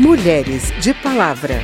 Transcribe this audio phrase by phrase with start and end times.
[0.00, 1.60] Mulheres de Palavra.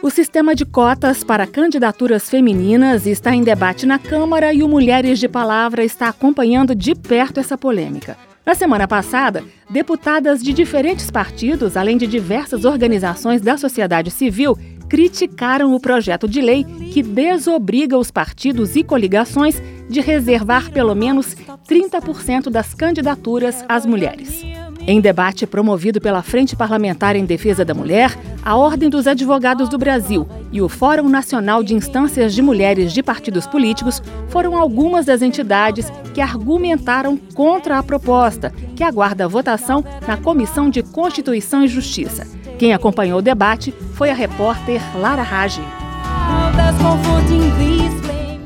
[0.00, 5.18] O sistema de cotas para candidaturas femininas está em debate na Câmara e o Mulheres
[5.18, 8.16] de Palavra está acompanhando de perto essa polêmica.
[8.46, 14.56] Na semana passada, deputadas de diferentes partidos, além de diversas organizações da sociedade civil,
[14.88, 21.36] criticaram o projeto de lei que desobriga os partidos e coligações de reservar pelo menos
[21.68, 24.44] 30% das candidaturas às mulheres.
[24.88, 29.76] Em debate promovido pela Frente Parlamentar em Defesa da Mulher, a Ordem dos Advogados do
[29.76, 35.22] Brasil e o Fórum Nacional de Instâncias de Mulheres de Partidos Políticos foram algumas das
[35.22, 42.24] entidades que argumentaram contra a proposta, que aguarda votação na Comissão de Constituição e Justiça.
[42.58, 45.62] Quem acompanhou o debate foi a repórter Lara Rage.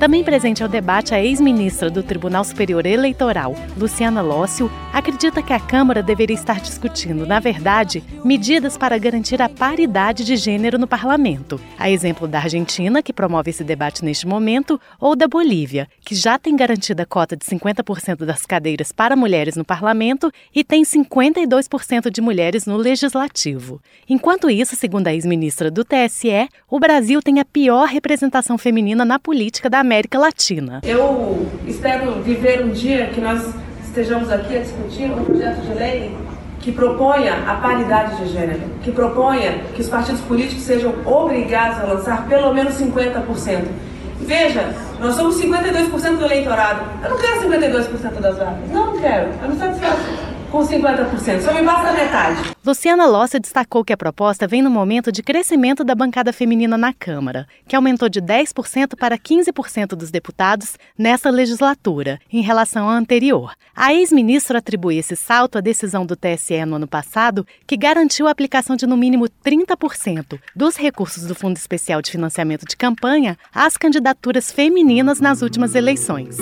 [0.01, 5.61] Também presente ao debate, a ex-ministra do Tribunal Superior Eleitoral, Luciana Lócio, acredita que a
[5.61, 11.61] Câmara deveria estar discutindo, na verdade, medidas para garantir a paridade de gênero no parlamento.
[11.79, 16.39] A exemplo da Argentina, que promove esse debate neste momento, ou da Bolívia, que já
[16.39, 22.11] tem garantida a cota de 50% das cadeiras para mulheres no parlamento e tem 52%
[22.11, 23.83] de mulheres no legislativo.
[24.09, 29.19] Enquanto isso, segundo a ex-ministra do TSE, o Brasil tem a pior representação feminina na
[29.19, 30.81] política da América Latina.
[30.85, 33.43] Eu espero viver um dia que nós
[33.85, 36.17] estejamos aqui a discutir um projeto de lei
[36.61, 41.93] que proponha a paridade de gênero, que proponha que os partidos políticos sejam obrigados a
[41.93, 43.65] lançar pelo menos 50%.
[44.21, 46.85] Veja, nós somos 52% do eleitorado.
[47.03, 48.71] Eu não quero 52% das vagas.
[48.71, 49.31] Não, não quero.
[49.43, 51.41] Eu não satisfaço com 50%.
[51.41, 52.51] Só me basta metade.
[52.65, 56.93] Luciana Lossa destacou que a proposta vem no momento de crescimento da bancada feminina na
[56.93, 63.55] Câmara, que aumentou de 10% para 15% dos deputados nessa legislatura, em relação à anterior.
[63.75, 68.31] A ex-ministra atribui esse salto à decisão do TSE no ano passado, que garantiu a
[68.31, 73.77] aplicação de no mínimo 30% dos recursos do Fundo Especial de Financiamento de Campanha às
[73.77, 76.37] candidaturas femininas nas últimas eleições.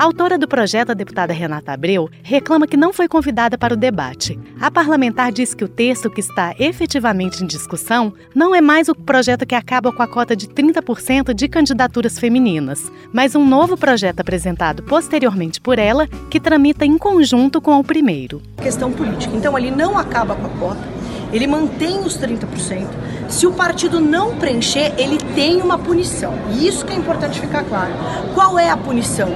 [0.00, 3.76] A autora do projeto, a deputada Renata Abreu, reclama que não foi convidada para o
[3.76, 4.40] debate.
[4.58, 8.94] A parlamentar diz que o texto que está efetivamente em discussão não é mais o
[8.94, 14.20] projeto que acaba com a cota de 30% de candidaturas femininas, mas um novo projeto
[14.20, 18.40] apresentado posteriormente por ela, que tramita em conjunto com o primeiro.
[18.56, 19.36] Questão política.
[19.36, 20.99] Então, ali não acaba com a cota,
[21.32, 22.88] ele mantém os 30%.
[23.28, 26.34] Se o partido não preencher, ele tem uma punição.
[26.52, 27.92] E isso que é importante ficar claro.
[28.34, 29.28] Qual é a punição?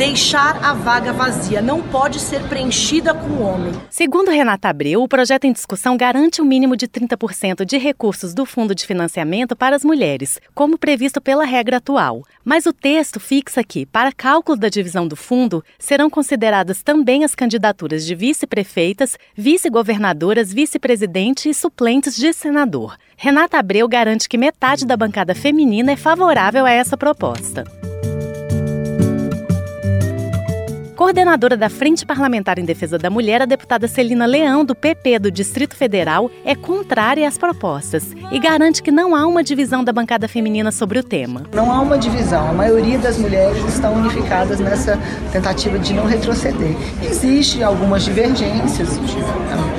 [0.00, 3.70] deixar a vaga vazia, não pode ser preenchida com o homem.
[3.90, 8.32] Segundo Renata Abreu, o projeto em discussão garante o um mínimo de 30% de recursos
[8.32, 12.22] do Fundo de Financiamento para as mulheres, como previsto pela regra atual.
[12.42, 17.34] Mas o texto fixa que, para cálculo da divisão do fundo, serão consideradas também as
[17.34, 22.96] candidaturas de vice-prefeitas, vice-governadoras, vice-presidente e suplentes de senador.
[23.16, 27.79] Renata Abreu garante que metade da bancada feminina é favorável a essa proposta.
[31.00, 35.30] Coordenadora da Frente Parlamentar em Defesa da Mulher, a deputada Celina Leão, do PP do
[35.30, 40.28] Distrito Federal, é contrária às propostas e garante que não há uma divisão da bancada
[40.28, 41.44] feminina sobre o tema.
[41.54, 44.98] Não há uma divisão, a maioria das mulheres estão unificadas nessa
[45.32, 46.76] tentativa de não retroceder.
[47.02, 48.98] Existem algumas divergências,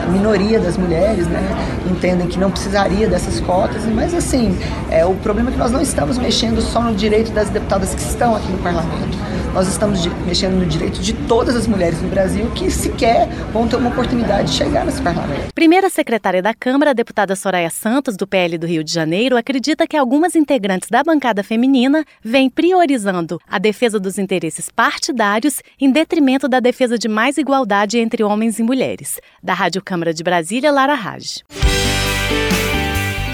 [0.04, 1.40] a minoria das mulheres né,
[1.88, 4.58] entendem que não precisaria dessas cotas, mas assim,
[4.90, 8.02] é, o problema é que nós não estamos mexendo só no direito das deputadas que
[8.02, 9.22] estão aqui no parlamento.
[9.54, 13.76] Nós estamos mexendo no direito de todas as mulheres no Brasil que sequer vão ter
[13.76, 15.54] uma oportunidade de chegar nesse parlamento.
[15.54, 19.88] Primeira secretária da Câmara, a deputada Soraya Santos, do PL do Rio de Janeiro, acredita
[19.88, 26.48] que algumas integrantes da bancada feminina vêm priorizando a defesa dos interesses partidários em detrimento
[26.48, 29.20] da defesa de mais igualdade entre homens e mulheres.
[29.44, 31.44] Da Rádio Câmara de Brasília, Lara Raj.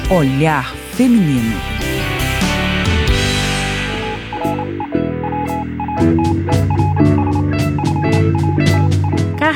[0.10, 1.77] Olhar Feminino.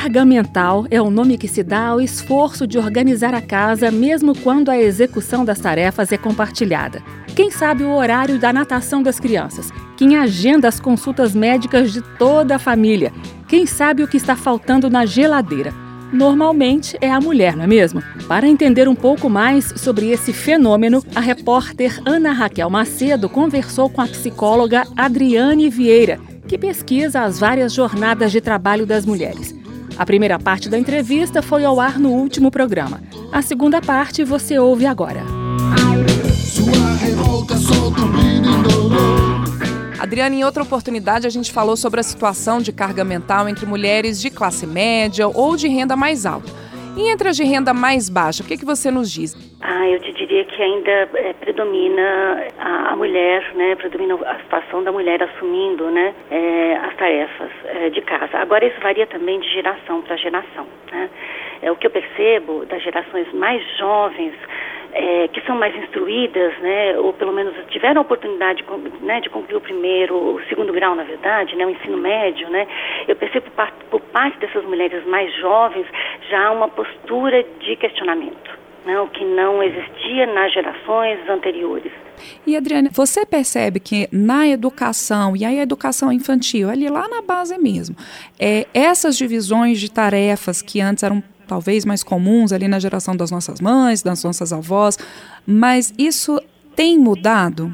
[0.02, 4.36] Carga mental é o nome que se dá ao esforço de organizar a casa, mesmo
[4.36, 7.00] quando a execução das tarefas é compartilhada.
[7.36, 9.70] Quem sabe o horário da natação das crianças?
[9.96, 13.12] Quem agenda as consultas médicas de toda a família?
[13.46, 15.72] Quem sabe o que está faltando na geladeira?
[16.12, 18.02] Normalmente é a mulher, não é mesmo?
[18.26, 24.00] Para entender um pouco mais sobre esse fenômeno, a repórter Ana Raquel Macedo conversou com
[24.00, 29.61] a psicóloga Adriane Vieira, que pesquisa as várias jornadas de trabalho das mulheres.
[29.96, 33.02] A primeira parte da entrevista foi ao ar no último programa.
[33.30, 35.22] A segunda parte você ouve agora.
[39.98, 44.20] Adriana, em outra oportunidade a gente falou sobre a situação de carga mental entre mulheres
[44.20, 46.61] de classe média ou de renda mais alta.
[46.94, 49.34] E entre as de renda mais baixa, o que, que você nos diz?
[49.62, 53.74] Ah, eu te diria que ainda é, predomina a, a, mulher, né?
[53.76, 56.14] Predomina a situação da mulher assumindo, né?
[56.30, 58.36] É, as tarefas é, de casa.
[58.38, 61.08] Agora isso varia também de geração para geração, né?
[61.62, 64.34] É o que eu percebo das gerações mais jovens
[64.92, 68.64] é, que são mais instruídas, né, ou pelo menos tiveram a oportunidade
[69.00, 72.66] né, de concluir o primeiro, o segundo grau, na verdade, né, o ensino médio, né,
[73.08, 75.86] eu percebo por parte, por parte dessas mulheres mais jovens
[76.28, 78.62] já uma postura de questionamento.
[78.84, 81.92] Né, o que não existia nas gerações anteriores.
[82.44, 87.22] E Adriana, você percebe que na educação, e aí a educação infantil, ali lá na
[87.22, 87.94] base mesmo,
[88.40, 93.30] é, essas divisões de tarefas que antes eram talvez mais comuns ali na geração das
[93.30, 94.96] nossas mães, das nossas avós,
[95.46, 96.40] mas isso
[96.74, 97.70] tem mudado?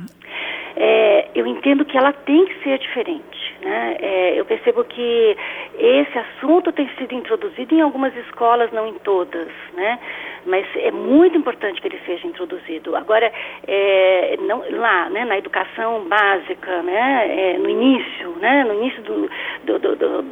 [0.76, 3.38] É, eu entendo que ela tem que ser diferente.
[3.62, 3.97] Né?
[4.00, 5.37] É, eu percebo que
[5.79, 9.99] esse assunto tem sido introduzido em algumas escolas, não em todas, né?
[10.46, 12.96] Mas é muito importante que ele seja introduzido.
[12.96, 13.32] Agora,
[13.67, 19.31] é, não, lá, né, na educação básica, né, é, no início, né, no início do,
[19.64, 20.23] do, do, do,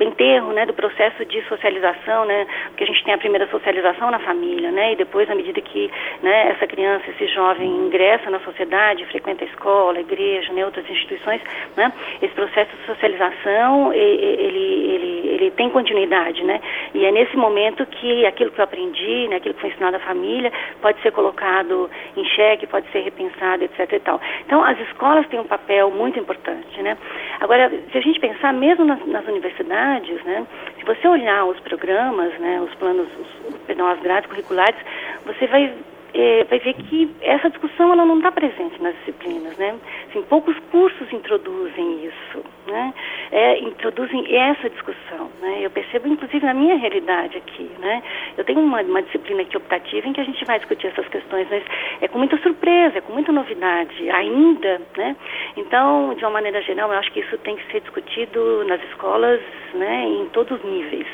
[0.53, 4.70] né, do processo de socialização, né, porque a gente tem a primeira socialização na família,
[4.70, 5.91] né, e depois, à medida que
[6.23, 10.88] né, essa criança, esse jovem ingressa na sociedade, frequenta a escola, a igreja, né, outras
[10.88, 11.41] instituições,
[11.76, 11.93] né,
[12.23, 16.61] esse processo de socialização, ele, ele, ele tem continuidade, né,
[16.94, 20.52] e é nesse momento que aquilo que eu aprendi, né, aquilo que foi ensinado família
[20.81, 24.20] pode ser colocado em xeque, pode ser repensado, etc e tal.
[24.44, 26.96] Então, as escolas têm um papel muito importante, né?
[27.40, 30.46] Agora, se a gente pensar mesmo nas, nas universidades, né,
[30.78, 34.76] se você olhar os programas, né, os planos, os, as grades curriculares,
[35.25, 35.72] você vai
[36.16, 39.76] é, vai ver que essa discussão ela não está presente nas disciplinas, né?
[40.08, 42.94] Assim, poucos cursos introduzem isso, né?
[43.30, 45.58] É, introduzem essa discussão, né?
[45.60, 48.02] Eu percebo, inclusive, na minha realidade aqui, né?
[48.38, 51.46] Eu tenho uma, uma disciplina aqui optativa em que a gente vai discutir essas questões,
[51.50, 51.62] mas
[52.00, 55.14] é com muita surpresa, é com muita novidade ainda, né?
[55.54, 59.40] Então, de uma maneira geral, eu acho que isso tem que ser discutido nas escolas,
[59.74, 60.04] né?
[60.06, 61.06] Em todos os níveis.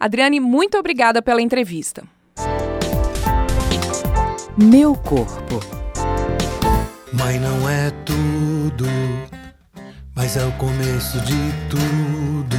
[0.00, 2.15] Adriane, muito obrigada pela entrevista.
[4.58, 5.60] Meu corpo.
[7.12, 8.86] Mãe não é tudo,
[10.14, 11.34] mas é o começo de
[11.68, 12.56] tudo.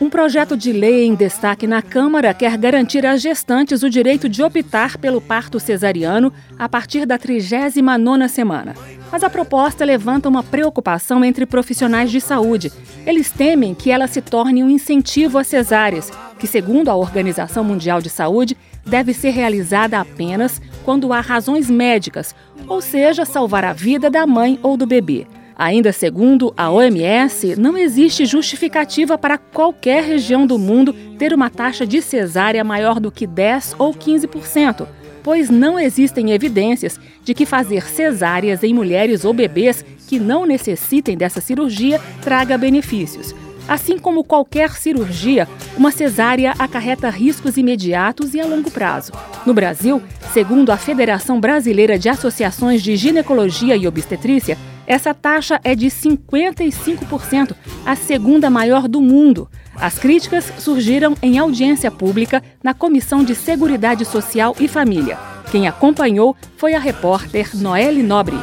[0.00, 4.42] Um projeto de lei em destaque na Câmara quer garantir às gestantes o direito de
[4.42, 8.74] optar pelo parto cesariano a partir da 39ª semana.
[9.12, 12.72] Mas a proposta levanta uma preocupação entre profissionais de saúde.
[13.06, 18.00] Eles temem que ela se torne um incentivo às cesáreas, que, segundo a Organização Mundial
[18.00, 18.56] de Saúde,
[18.86, 22.32] deve ser realizada apenas quando há razões médicas,
[22.68, 25.26] ou seja, salvar a vida da mãe ou do bebê.
[25.56, 31.84] Ainda segundo a OMS, não existe justificativa para qualquer região do mundo ter uma taxa
[31.84, 34.86] de cesárea maior do que 10 ou 15%,
[35.24, 41.16] pois não existem evidências de que fazer cesáreas em mulheres ou bebês que não necessitem
[41.16, 43.34] dessa cirurgia traga benefícios.
[43.68, 49.12] Assim como qualquer cirurgia, uma cesárea acarreta riscos imediatos e a longo prazo.
[49.44, 50.00] No Brasil,
[50.32, 57.56] segundo a Federação Brasileira de Associações de Ginecologia e Obstetrícia, essa taxa é de 55%,
[57.84, 59.48] a segunda maior do mundo.
[59.74, 65.18] As críticas surgiram em audiência pública na Comissão de Seguridade Social e Família.
[65.50, 68.36] Quem acompanhou foi a repórter Noelle Nobre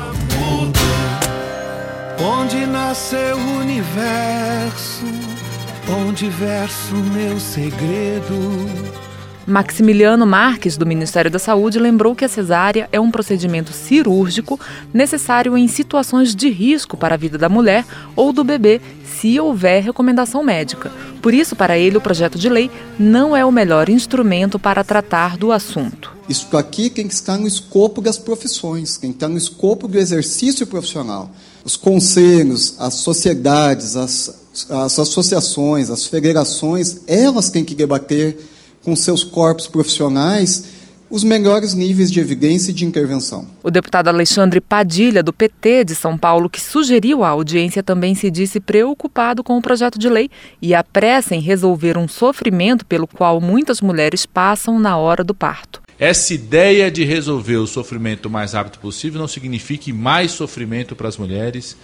[2.19, 5.05] onde nasceu o universo,
[5.89, 8.93] onde verso meu segredo.
[9.45, 14.57] Maximiliano Marques, do Ministério da Saúde, lembrou que a cesárea é um procedimento cirúrgico
[14.93, 19.83] necessário em situações de risco para a vida da mulher ou do bebê, se houver
[19.83, 20.91] recomendação médica.
[21.21, 25.37] Por isso, para ele, o projeto de lei não é o melhor instrumento para tratar
[25.37, 26.13] do assunto.
[26.29, 29.97] Isso aqui tem que estar no escopo das profissões, tem que estar no escopo do
[29.97, 31.29] exercício profissional
[31.63, 38.37] os conselhos, as sociedades, as, as associações, as federações, elas têm que debater
[38.83, 40.65] com seus corpos profissionais
[41.13, 43.45] os melhores níveis de evidência e de intervenção.
[43.61, 48.31] O deputado Alexandre Padilha, do PT de São Paulo, que sugeriu a audiência, também se
[48.31, 50.27] disse preocupado com o projeto de lei
[50.59, 55.82] e apressa em resolver um sofrimento pelo qual muitas mulheres passam na hora do parto.
[56.03, 61.07] Essa ideia de resolver o sofrimento o mais rápido possível não signifique mais sofrimento para
[61.07, 61.77] as mulheres,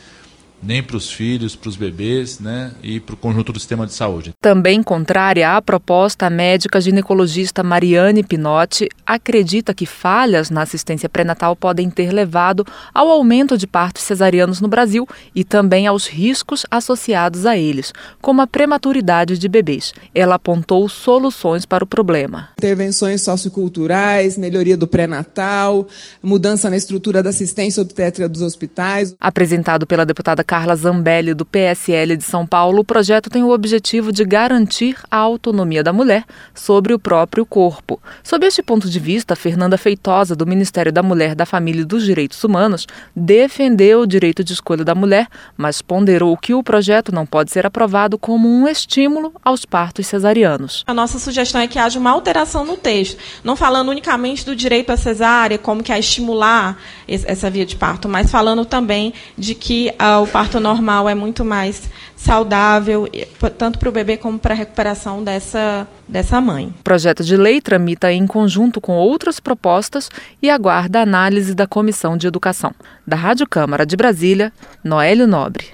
[0.61, 3.93] nem para os filhos, para os bebês né, e para o conjunto do sistema de
[3.93, 4.33] saúde.
[4.41, 11.55] Também contrária à proposta, a médica ginecologista Mariane Pinotti acredita que falhas na assistência pré-natal
[11.55, 17.45] podem ter levado ao aumento de partos cesarianos no Brasil e também aos riscos associados
[17.45, 19.93] a eles, como a prematuridade de bebês.
[20.13, 22.49] Ela apontou soluções para o problema.
[22.57, 25.87] Intervenções socioculturais, melhoria do pré-natal,
[26.21, 29.15] mudança na estrutura da assistência obstétrica dos hospitais.
[29.19, 34.11] Apresentado pela deputada Carla Zambelli, do PSL de São Paulo, o projeto tem o objetivo
[34.11, 36.25] de garantir a autonomia da mulher
[36.55, 38.01] sobre o próprio corpo.
[38.23, 42.03] Sob este ponto de vista, Fernanda Feitosa, do Ministério da Mulher, da Família e dos
[42.03, 47.27] Direitos Humanos, defendeu o direito de escolha da mulher, mas ponderou que o projeto não
[47.27, 50.83] pode ser aprovado como um estímulo aos partos cesarianos.
[50.87, 54.89] A nossa sugestão é que haja uma alteração no texto, não falando unicamente do direito
[54.89, 56.75] à cesárea, como que a estimular
[57.07, 61.43] essa via de parto, mas falando também de que uh, o parto normal é muito
[61.43, 63.09] mais saudável,
[63.57, 66.73] tanto para o bebê como para a recuperação dessa, dessa mãe.
[66.79, 70.09] O projeto de lei tramita em conjunto com outras propostas
[70.41, 72.73] e aguarda a análise da Comissão de Educação.
[73.05, 75.65] Da Rádio Câmara de Brasília, Noélio Nobre.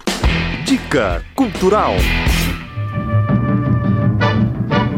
[0.66, 1.94] Dica Cultural.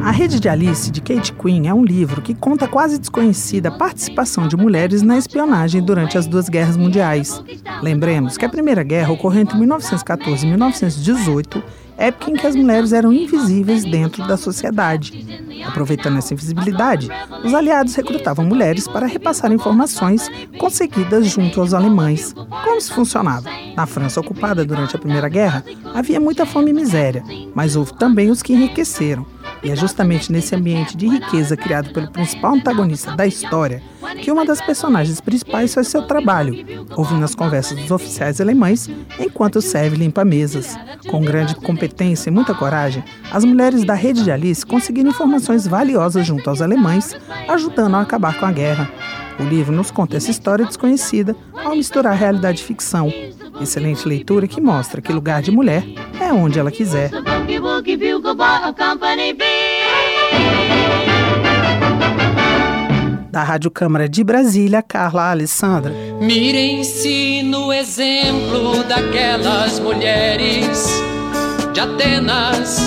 [0.08, 3.70] A Rede de Alice, de Kate Quinn, é um livro que conta a quase desconhecida
[3.70, 7.44] participação de mulheres na espionagem durante as duas guerras mundiais.
[7.82, 11.62] Lembremos que a Primeira Guerra ocorreu entre 1914 e 1918,
[11.98, 15.44] época em que as mulheres eram invisíveis dentro da sociedade.
[15.66, 17.10] Aproveitando essa invisibilidade,
[17.44, 22.32] os aliados recrutavam mulheres para repassar informações conseguidas junto aos alemães.
[22.32, 23.50] Como isso funcionava?
[23.76, 28.32] Na França ocupada durante a Primeira Guerra, havia muita fome e miséria, mas houve também
[28.32, 29.36] os que enriqueceram
[29.68, 33.84] e é justamente nesse ambiente de riqueza criado pelo principal antagonista da história
[34.22, 39.62] que uma das personagens principais faz seu trabalho, ouvindo as conversas dos oficiais alemães enquanto
[39.62, 40.78] serve limpa mesas.
[41.10, 46.26] Com grande competência e muita coragem, as mulheres da rede de Alice conseguiram informações valiosas
[46.26, 47.14] junto aos alemães,
[47.50, 48.90] ajudando a acabar com a guerra.
[49.38, 53.12] O livro nos conta essa história desconhecida ao misturar realidade e ficção.
[53.60, 55.84] Excelente leitura que mostra que lugar de mulher
[56.20, 57.12] é onde ela quiser.
[63.32, 65.94] Da Rádio Câmara de Brasília, Carla Alessandra.
[66.20, 70.90] Mirem-se no exemplo daquelas mulheres
[71.74, 72.80] de Atenas.